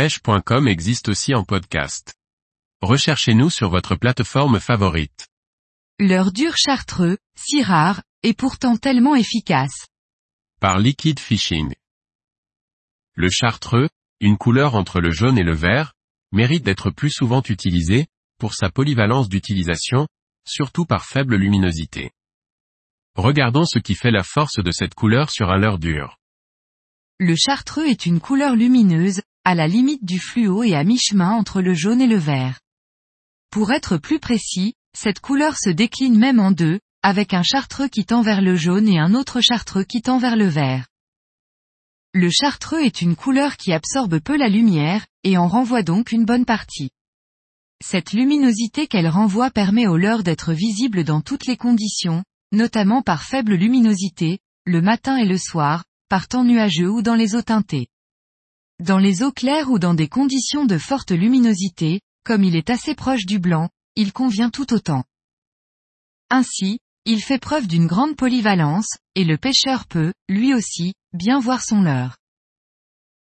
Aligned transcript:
pêche.com 0.00 0.66
existe 0.66 1.10
aussi 1.10 1.34
en 1.34 1.44
podcast. 1.44 2.14
Recherchez-nous 2.80 3.50
sur 3.50 3.68
votre 3.68 3.96
plateforme 3.96 4.58
favorite. 4.58 5.28
Leur 5.98 6.32
dur 6.32 6.56
chartreux, 6.56 7.18
si 7.36 7.62
rare, 7.62 8.02
et 8.22 8.32
pourtant 8.32 8.78
tellement 8.78 9.14
efficace. 9.14 9.88
Par 10.58 10.78
Liquid 10.78 11.20
Fishing. 11.20 11.74
Le 13.14 13.28
chartreux, 13.28 13.90
une 14.20 14.38
couleur 14.38 14.74
entre 14.74 15.02
le 15.02 15.10
jaune 15.10 15.36
et 15.36 15.42
le 15.42 15.54
vert, 15.54 15.92
mérite 16.32 16.64
d'être 16.64 16.88
plus 16.88 17.10
souvent 17.10 17.42
utilisé, 17.46 18.06
pour 18.38 18.54
sa 18.54 18.70
polyvalence 18.70 19.28
d'utilisation, 19.28 20.08
surtout 20.46 20.86
par 20.86 21.04
faible 21.04 21.36
luminosité. 21.36 22.10
Regardons 23.16 23.66
ce 23.66 23.78
qui 23.78 23.94
fait 23.94 24.10
la 24.10 24.22
force 24.22 24.64
de 24.64 24.70
cette 24.70 24.94
couleur 24.94 25.28
sur 25.28 25.50
un 25.50 25.58
leurre 25.58 25.78
dur. 25.78 26.16
Le 27.18 27.36
chartreux 27.36 27.86
est 27.86 28.06
une 28.06 28.18
couleur 28.18 28.56
lumineuse, 28.56 29.20
à 29.44 29.54
la 29.54 29.66
limite 29.66 30.04
du 30.04 30.18
fluo 30.18 30.62
et 30.62 30.74
à 30.74 30.84
mi-chemin 30.84 31.32
entre 31.32 31.62
le 31.62 31.74
jaune 31.74 32.00
et 32.00 32.06
le 32.06 32.18
vert. 32.18 32.60
Pour 33.50 33.72
être 33.72 33.96
plus 33.96 34.20
précis, 34.20 34.74
cette 34.96 35.20
couleur 35.20 35.56
se 35.56 35.70
décline 35.70 36.18
même 36.18 36.40
en 36.40 36.50
deux, 36.50 36.80
avec 37.02 37.32
un 37.32 37.42
chartreux 37.42 37.88
qui 37.88 38.04
tend 38.04 38.22
vers 38.22 38.42
le 38.42 38.54
jaune 38.56 38.88
et 38.88 38.98
un 38.98 39.14
autre 39.14 39.40
chartreux 39.40 39.84
qui 39.84 40.02
tend 40.02 40.18
vers 40.18 40.36
le 40.36 40.46
vert. 40.46 40.86
Le 42.12 42.28
chartreux 42.30 42.80
est 42.80 43.02
une 43.02 43.16
couleur 43.16 43.56
qui 43.56 43.72
absorbe 43.72 44.18
peu 44.18 44.36
la 44.36 44.48
lumière, 44.48 45.06
et 45.22 45.38
en 45.38 45.48
renvoie 45.48 45.82
donc 45.82 46.12
une 46.12 46.24
bonne 46.24 46.44
partie. 46.44 46.90
Cette 47.82 48.12
luminosité 48.12 48.86
qu'elle 48.86 49.08
renvoie 49.08 49.50
permet 49.50 49.86
au 49.86 49.96
leurre 49.96 50.22
d'être 50.22 50.52
visible 50.52 51.04
dans 51.04 51.20
toutes 51.20 51.46
les 51.46 51.56
conditions, 51.56 52.24
notamment 52.52 53.02
par 53.02 53.22
faible 53.22 53.54
luminosité, 53.54 54.40
le 54.66 54.82
matin 54.82 55.16
et 55.16 55.24
le 55.24 55.38
soir, 55.38 55.84
par 56.08 56.28
temps 56.28 56.44
nuageux 56.44 56.90
ou 56.90 57.00
dans 57.00 57.14
les 57.14 57.34
eaux 57.34 57.42
teintées. 57.42 57.86
Dans 58.80 58.98
les 58.98 59.22
eaux 59.22 59.30
claires 59.30 59.70
ou 59.70 59.78
dans 59.78 59.94
des 59.94 60.08
conditions 60.08 60.64
de 60.64 60.78
forte 60.78 61.10
luminosité, 61.10 62.00
comme 62.24 62.42
il 62.42 62.56
est 62.56 62.70
assez 62.70 62.94
proche 62.94 63.26
du 63.26 63.38
blanc, 63.38 63.68
il 63.94 64.12
convient 64.12 64.50
tout 64.50 64.72
autant. 64.72 65.04
Ainsi, 66.30 66.78
il 67.04 67.22
fait 67.22 67.38
preuve 67.38 67.66
d'une 67.66 67.86
grande 67.86 68.16
polyvalence, 68.16 68.88
et 69.14 69.24
le 69.24 69.36
pêcheur 69.36 69.86
peut, 69.86 70.12
lui 70.28 70.54
aussi, 70.54 70.94
bien 71.12 71.38
voir 71.38 71.62
son 71.62 71.82
leurre. 71.82 72.16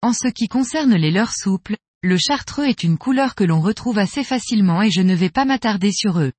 En 0.00 0.12
ce 0.12 0.28
qui 0.28 0.48
concerne 0.48 0.94
les 0.94 1.10
leurres 1.10 1.34
souples, 1.34 1.76
le 2.02 2.16
chartreux 2.16 2.66
est 2.66 2.82
une 2.82 2.98
couleur 2.98 3.34
que 3.34 3.44
l'on 3.44 3.60
retrouve 3.60 3.98
assez 3.98 4.24
facilement 4.24 4.82
et 4.82 4.90
je 4.90 5.00
ne 5.00 5.14
vais 5.14 5.30
pas 5.30 5.44
m'attarder 5.44 5.92
sur 5.92 6.20
eux. 6.20 6.32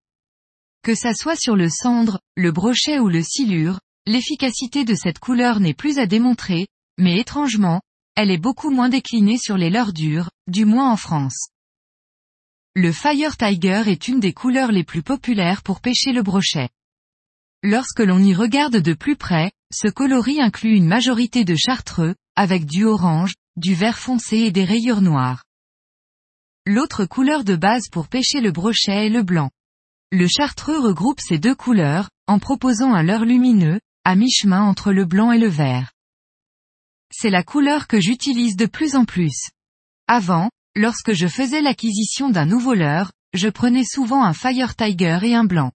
Que 0.82 0.96
ça 0.96 1.14
soit 1.14 1.38
sur 1.38 1.56
le 1.56 1.70
cendre, 1.70 2.20
le 2.36 2.52
brochet 2.52 3.00
ou 3.00 3.08
le 3.08 3.22
silure, 3.22 3.80
L'efficacité 4.06 4.84
de 4.84 4.96
cette 4.96 5.20
couleur 5.20 5.62
n'est 5.62 5.74
plus 5.74 5.98
à 5.98 6.06
démontrer, 6.06 6.68
mais 6.98 7.20
étrangement, 7.20 7.80
elle 8.16 8.32
est 8.32 8.38
beaucoup 8.38 8.70
moins 8.70 8.90
déclinée 8.90 9.38
sur 9.38 9.58
les 9.58 9.70
leurres 9.70 9.94
dures, 9.94 10.30
du 10.48 10.66
moins 10.66 10.92
en 10.92 10.98
France. 10.98 11.50
Le 12.76 12.92
Fire 12.92 13.38
Tiger 13.38 13.84
est 13.88 14.08
une 14.08 14.20
des 14.20 14.34
couleurs 14.34 14.72
les 14.72 14.84
plus 14.84 15.04
populaires 15.04 15.62
pour 15.64 15.80
pêcher 15.80 16.12
le 16.12 16.24
brochet. 16.24 16.70
Lorsque 17.64 18.00
l'on 18.00 18.20
y 18.20 18.34
regarde 18.34 18.78
de 18.78 18.94
plus 18.94 19.16
près, 19.16 19.52
ce 19.74 19.88
coloris 19.88 20.42
inclut 20.42 20.76
une 20.76 20.88
majorité 20.88 21.46
de 21.46 21.56
chartreux, 21.56 22.16
avec 22.36 22.66
du 22.66 22.84
orange, 22.84 23.36
du 23.56 23.74
vert 23.74 23.98
foncé 23.98 24.38
et 24.38 24.52
des 24.52 24.66
rayures 24.66 25.02
noires. 25.02 25.44
L'autre 26.66 27.06
couleur 27.06 27.44
de 27.44 27.56
base 27.56 27.90
pour 27.92 28.08
pêcher 28.08 28.42
le 28.42 28.52
brochet 28.52 29.06
est 29.06 29.10
le 29.10 29.24
blanc. 29.24 29.50
Le 30.12 30.28
chartreux 30.28 30.80
regroupe 30.80 31.20
ces 31.20 31.40
deux 31.40 31.56
couleurs, 31.56 32.10
en 32.28 32.40
proposant 32.40 32.94
un 32.94 33.04
leurre 33.04 33.26
lumineux, 33.26 33.80
à 34.04 34.16
mi-chemin 34.16 34.62
entre 34.64 34.92
le 34.92 35.06
blanc 35.06 35.32
et 35.32 35.40
le 35.40 35.48
vert. 35.48 35.92
C'est 37.16 37.30
la 37.30 37.44
couleur 37.44 37.88
que 37.88 38.02
j'utilise 38.02 38.56
de 38.56 38.66
plus 38.66 38.96
en 38.96 39.06
plus. 39.06 39.52
Avant, 40.08 40.50
lorsque 40.76 41.14
je 41.14 41.28
faisais 41.28 41.62
l'acquisition 41.62 42.32
d'un 42.32 42.48
nouveau 42.48 42.74
leurre, 42.74 43.12
je 43.34 43.50
prenais 43.50 43.84
souvent 43.86 44.24
un 44.24 44.34
Fire 44.34 44.76
Tiger 44.76 45.20
et 45.22 45.36
un 45.36 45.44
blanc. 45.44 45.72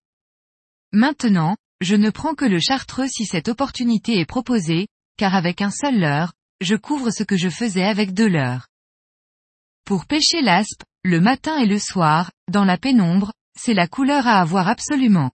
Maintenant, 0.92 1.56
je 1.80 1.94
ne 1.94 2.10
prends 2.10 2.34
que 2.34 2.44
le 2.44 2.58
chartreux 2.58 3.06
si 3.06 3.24
cette 3.24 3.46
opportunité 3.46 4.18
est 4.18 4.26
proposée, 4.26 4.88
car 5.16 5.36
avec 5.36 5.62
un 5.62 5.70
seul 5.70 6.00
leurre, 6.00 6.32
je 6.60 6.74
couvre 6.74 7.10
ce 7.10 7.22
que 7.22 7.36
je 7.36 7.48
faisais 7.48 7.84
avec 7.84 8.14
deux 8.14 8.28
leurres. 8.28 8.66
Pour 9.84 10.06
pêcher 10.06 10.42
l'aspe, 10.42 10.82
le 11.04 11.20
matin 11.20 11.56
et 11.58 11.66
le 11.66 11.78
soir, 11.78 12.32
dans 12.50 12.64
la 12.64 12.78
pénombre, 12.78 13.32
c'est 13.56 13.74
la 13.74 13.86
couleur 13.86 14.26
à 14.26 14.40
avoir 14.40 14.66
absolument. 14.66 15.30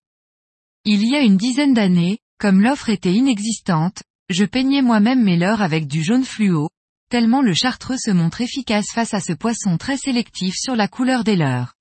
Il 0.85 1.03
y 1.09 1.17
a 1.17 1.21
une 1.21 1.39
dizaine 1.39 1.73
d'années, 1.73 2.19
comme 2.39 2.61
l'offre 2.61 2.91
était 2.91 3.15
inexistante, 3.15 4.03
je 4.29 4.45
peignais 4.45 4.83
moi-même 4.83 5.23
mes 5.23 5.37
leurres 5.37 5.63
avec 5.63 5.87
du 5.87 6.03
jaune 6.03 6.25
fluo, 6.25 6.71
tellement 7.11 7.43
le 7.43 7.55
chartreux 7.55 7.99
se 7.99 8.11
montre 8.11 8.41
efficace 8.41 8.87
face 8.93 9.15
à 9.15 9.21
ce 9.21 9.33
poisson 9.33 9.77
très 9.77 9.97
sélectif 9.97 10.55
sur 10.57 10.77
la 10.77 10.89
couleur 10.89 11.25
des 11.25 11.37
leurres. 11.37 11.75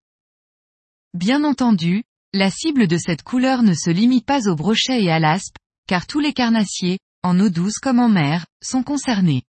Bien 1.14 1.44
entendu, 1.44 2.04
la 2.34 2.50
cible 2.50 2.88
de 2.88 2.98
cette 2.98 3.24
couleur 3.24 3.64
ne 3.64 3.74
se 3.74 3.90
limite 3.90 4.26
pas 4.26 4.50
au 4.50 4.56
brochet 4.56 5.04
et 5.04 5.12
à 5.12 5.20
l'aspe, 5.20 5.56
car 5.88 6.08
tous 6.08 6.20
les 6.20 6.34
carnassiers, 6.34 7.00
en 7.22 7.40
eau 7.40 7.50
douce 7.50 7.80
comme 7.80 8.00
en 8.00 8.10
mer, 8.10 8.46
sont 8.62 8.84
concernés. 8.84 9.44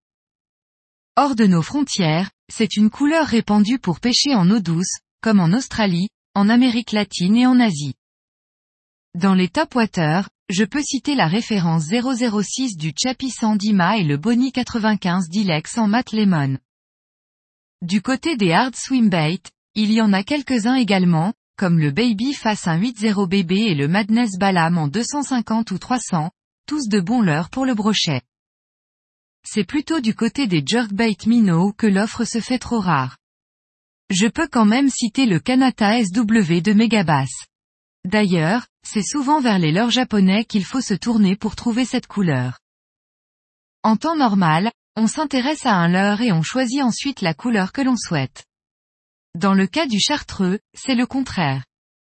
Hors 1.16 1.36
de 1.36 1.46
nos 1.46 1.62
frontières, 1.62 2.32
c'est 2.52 2.76
une 2.76 2.90
couleur 2.90 3.28
répandue 3.28 3.80
pour 3.80 4.00
pêcher 4.00 4.34
en 4.34 4.50
eau 4.50 4.60
douce, 4.60 5.00
comme 5.22 5.40
en 5.40 5.52
Australie, 5.54 6.10
en 6.34 6.50
Amérique 6.50 6.92
latine 6.92 7.36
et 7.36 7.46
en 7.46 7.60
Asie. 7.60 7.96
Dans 9.14 9.34
les 9.34 9.50
top 9.50 9.76
water, 9.76 10.30
je 10.52 10.66
peux 10.66 10.84
citer 10.84 11.16
la 11.16 11.28
référence 11.28 11.86
006 11.86 12.76
du 12.76 12.92
Chappie 13.02 13.30
Sandima 13.30 13.98
et 13.98 14.04
le 14.04 14.18
Bonnie 14.18 14.52
95 14.52 15.30
d'Ilex 15.30 15.78
en 15.78 15.88
mat 15.88 16.12
lemon. 16.12 16.58
Du 17.82 18.02
côté 18.02 18.36
des 18.36 18.52
hard 18.52 18.76
swim 18.76 19.10
bait, 19.10 19.40
il 19.76 19.94
y 19.94 20.02
en 20.02 20.12
a 20.12 20.24
quelques-uns 20.24 20.76
également, 20.76 21.34
comme 21.58 21.80
le 21.80 21.92
Baby 21.92 22.34
Face 22.34 22.64
180 22.64 23.28
BB 23.28 23.52
et 23.52 23.76
le 23.76 23.88
Madness 23.88 24.38
Balam 24.38 24.78
en 24.78 24.90
250 24.90 25.72
ou 25.72 25.78
300, 25.78 26.32
tous 26.68 26.90
de 26.90 27.00
bons 27.00 27.22
leurres 27.22 27.50
pour 27.50 27.66
le 27.66 27.74
brochet. 27.74 28.22
C'est 29.44 29.64
plutôt 29.64 30.02
du 30.02 30.14
côté 30.14 30.48
des 30.48 30.64
jerkbait 30.66 31.16
minnow 31.26 31.72
que 31.72 31.88
l'offre 31.88 32.26
se 32.26 32.42
fait 32.42 32.60
trop 32.60 32.82
rare. 32.82 33.18
Je 34.10 34.28
peux 34.28 34.50
quand 34.50 34.66
même 34.66 34.90
citer 34.90 35.26
le 35.26 35.40
Kanata 35.40 36.04
SW 36.04 36.60
de 36.62 36.74
Megabass. 36.74 37.32
D'ailleurs, 38.06 38.66
c'est 38.84 39.04
souvent 39.04 39.42
vers 39.42 39.60
les 39.60 39.72
leurres 39.72 39.92
japonais 39.92 40.46
qu'il 40.46 40.66
faut 40.66 40.82
se 40.82 40.94
tourner 40.94 41.36
pour 41.36 41.56
trouver 41.56 41.86
cette 41.86 42.08
couleur. 42.08 42.60
En 43.84 43.96
temps 43.96 44.16
normal, 44.16 44.72
on 44.96 45.08
s'intéresse 45.08 45.66
à 45.66 45.74
un 45.74 45.88
leurre 45.88 46.22
et 46.22 46.32
on 46.32 46.42
choisit 46.42 46.82
ensuite 46.82 47.22
la 47.22 47.34
couleur 47.34 47.72
que 47.72 47.82
l'on 47.82 47.96
souhaite. 47.98 48.46
Dans 49.36 49.54
le 49.54 49.66
cas 49.66 49.88
du 49.88 50.00
chartreux, 50.00 50.60
c'est 50.74 50.96
le 50.96 51.06
contraire. 51.06 51.64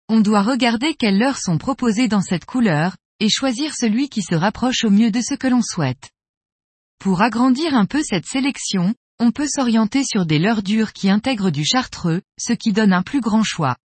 On 0.09 0.21
doit 0.21 0.43
regarder 0.43 0.95
quels 0.95 1.19
leurres 1.19 1.39
sont 1.39 1.59
proposés 1.59 2.09
dans 2.09 2.21
cette 2.21 2.45
couleur, 2.45 2.97
et 3.19 3.29
choisir 3.29 3.75
celui 3.75 4.09
qui 4.09 4.23
se 4.23 4.35
rapproche 4.35 4.85
au 4.85 4.91
mieux 4.91 5.11
de 5.11 5.21
ce 5.21 5.35
que 5.35 5.47
l'on 5.47 5.63
souhaite. 5.63 6.11
Pour 6.99 7.23
agrandir 7.23 7.75
un 7.75 7.87
peu 7.87 8.03
cette 8.03 8.27
sélection, 8.27 8.95
on 9.19 9.33
peut 9.33 9.49
s'orienter 9.49 10.05
sur 10.05 10.27
des 10.27 10.39
leurres 10.39 10.63
dures 10.63 10.93
qui 10.93 11.09
intègrent 11.09 11.51
du 11.51 11.65
chartreux, 11.65 12.21
ce 12.39 12.53
qui 12.53 12.73
donne 12.73 12.93
un 12.93 13.03
plus 13.03 13.21
grand 13.21 13.43
choix. 13.43 13.77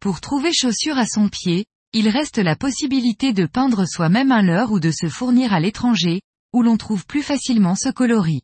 Pour 0.00 0.20
trouver 0.20 0.52
chaussure 0.52 0.96
à 0.96 1.06
son 1.06 1.28
pied, 1.28 1.66
il 1.92 2.08
reste 2.08 2.38
la 2.38 2.54
possibilité 2.54 3.32
de 3.32 3.46
peindre 3.46 3.84
soi-même 3.86 4.30
un 4.30 4.42
leurre 4.42 4.70
ou 4.70 4.78
de 4.78 4.90
se 4.90 5.08
fournir 5.08 5.52
à 5.52 5.60
l'étranger, 5.60 6.20
où 6.52 6.62
l'on 6.62 6.76
trouve 6.76 7.04
plus 7.06 7.22
facilement 7.22 7.74
ce 7.74 7.88
coloris. 7.88 8.42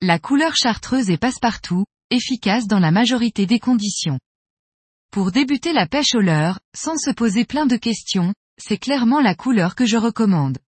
La 0.00 0.18
couleur 0.18 0.54
chartreuse 0.54 1.10
est 1.10 1.18
passe-partout, 1.18 1.84
efficace 2.10 2.66
dans 2.66 2.78
la 2.78 2.90
majorité 2.90 3.46
des 3.46 3.58
conditions. 3.58 4.18
Pour 5.10 5.32
débuter 5.32 5.72
la 5.72 5.86
pêche 5.86 6.14
au 6.14 6.20
leurre, 6.20 6.60
sans 6.74 6.96
se 6.96 7.10
poser 7.10 7.44
plein 7.44 7.66
de 7.66 7.76
questions, 7.76 8.34
c'est 8.56 8.78
clairement 8.78 9.20
la 9.20 9.34
couleur 9.34 9.74
que 9.74 9.86
je 9.86 9.96
recommande. 9.96 10.58